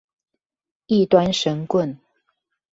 [0.87, 1.95] 異端神棍